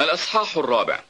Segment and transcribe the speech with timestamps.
[0.00, 1.00] الأصحاح الرابع.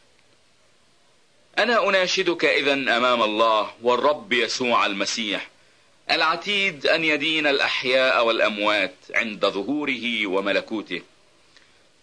[1.58, 5.48] أنا أناشدك إذا أمام الله والرب يسوع المسيح
[6.10, 11.02] العتيد أن يدين الأحياء والأموات عند ظهوره وملكوته.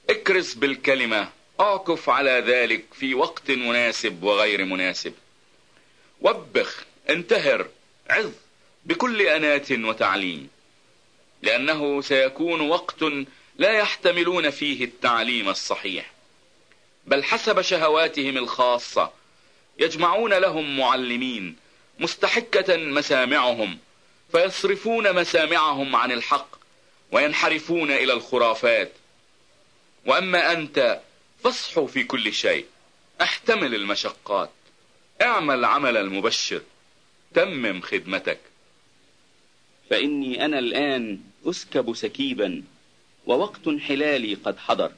[0.10, 1.30] اكرس بالكلمة
[1.60, 5.14] اعكف على ذلك في وقت مناسب وغير مناسب.
[6.22, 7.68] وبخ انتهر
[8.10, 8.32] عظ
[8.86, 10.50] بكل أنات وتعليم
[11.42, 13.04] لأنه سيكون وقت
[13.58, 16.15] لا يحتملون فيه التعليم الصحيح.
[17.06, 19.12] بل حسب شهواتهم الخاصة.
[19.80, 21.56] يجمعون لهم معلمين
[22.00, 23.78] مستحكة مسامعهم
[24.32, 26.56] فيصرفون مسامعهم عن الحق
[27.12, 28.92] وينحرفون إلى الخرافات.
[30.06, 31.02] وأما أنت
[31.44, 32.66] فاصحوا في كل شيء
[33.22, 34.50] احتمل المشقات
[35.22, 36.62] اعمل عمل المبشر
[37.34, 38.40] تمم خدمتك.
[39.90, 42.64] فإني أنا الآن أسكب سكيبا
[43.26, 44.92] ووقت حلالي قد حضر.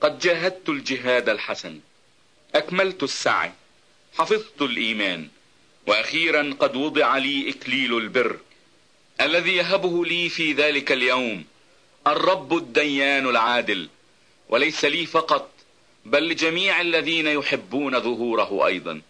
[0.00, 1.80] قد جاهدت الجهاد الحسن.
[2.54, 3.52] أكملت السعي.
[4.18, 5.28] حفظت الإيمان.
[5.86, 8.38] وأخيرا قد وضع لي إكليل البر.
[9.20, 11.44] الذي يهبه لي في ذلك اليوم
[12.06, 13.88] الرب الديان العادل.
[14.48, 15.50] وليس لي فقط
[16.04, 19.00] بل لجميع الذين يحبون ظهوره أيضا.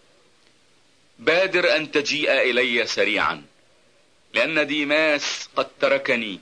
[1.19, 3.43] بادر أن تجيء إلي سريعا
[4.33, 6.39] لأن ديماس قد تركني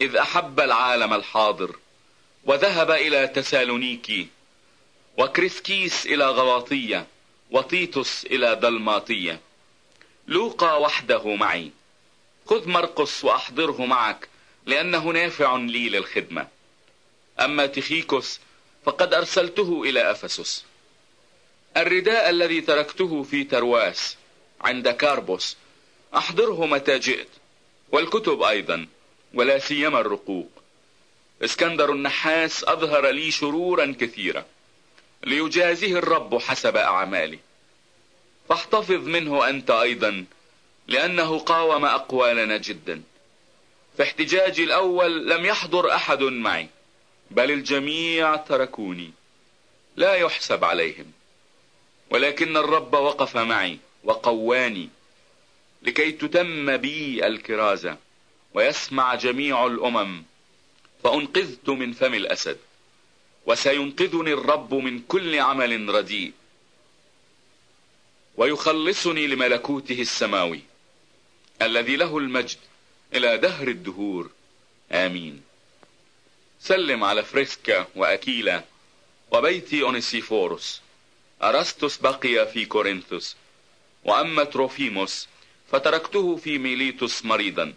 [0.00, 1.76] إذ أحب العالم الحاضر.
[2.44, 4.26] وذهب إلى تسالونيكي
[5.18, 7.06] وكريسكيس إلى غلاطية
[7.50, 9.40] وطيتوس إلى دلماطية.
[10.26, 11.70] لوقا وحده معي.
[12.46, 14.28] خذ مرقس وأحضره معك
[14.66, 16.48] لأنه نافع لي للخدمة.
[17.40, 18.40] أما تيخيكوس
[18.84, 20.64] فقد أرسلته إلى أفسس.
[21.76, 24.16] الرداء الذي تركته في ترواس
[24.60, 25.56] عند كاربوس
[26.14, 27.28] أحضره متى جئت.
[27.92, 28.86] والكتب أيضا
[29.34, 30.59] ولا سيما الرقوق.
[31.42, 34.46] اسكندر النحاس أظهر لي شرورا كثيرة
[35.24, 37.38] ليجازيه الرب حسب أعماله
[38.48, 40.24] فاحتفظ منه أنت أيضا
[40.88, 43.02] لأنه قاوم أقوالنا جدا.
[43.96, 46.68] في احتجاجي الأول لم يحضر أحد معي
[47.30, 49.10] بل الجميع تركوني
[49.96, 51.12] لا يحسب عليهم.
[52.10, 54.88] ولكن الرب وقف معي وقواني
[55.82, 57.96] لكي تتم بي الكرازة
[58.54, 60.22] ويسمع جميع الأمم.
[61.04, 62.58] فأنقذت من فم الأسد
[63.46, 66.32] وسينقذني الرب من كل عمل رديء
[68.36, 70.60] ويخلصني لملكوته السماوي
[71.62, 72.58] الذي له المجد
[73.14, 74.30] إلى دهر الدهور.
[74.92, 75.42] آمين.
[76.60, 78.64] سلم على فريسكا وأكيلا
[79.30, 80.80] وبيت أونيسيفوروس
[81.42, 83.36] أرسطس بقي في كورنثوس
[84.04, 85.28] وأما تروفيموس
[85.72, 87.74] فتركته في ميليتوس مريضا.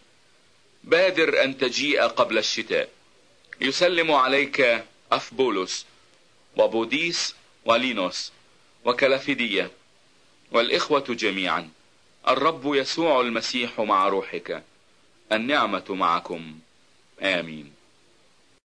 [0.84, 2.90] بادر أن تجيء قبل الشتاء.
[3.62, 5.86] يسلم عليك أفبولس
[6.58, 8.32] وبوديس ولينوس
[8.86, 9.72] وكلافدية
[10.52, 11.70] والإخوة جميعا.
[12.28, 14.64] الرب يسوع المسيح مع روحك.
[15.32, 16.60] النعمة معكم.
[17.22, 17.73] آمين.